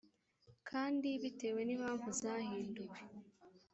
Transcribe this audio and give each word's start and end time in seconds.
kandi 0.69 1.07
bitewe 1.23 1.61
n 1.63 1.69
impamvu 1.75 2.07
zahinduwe. 2.19 2.97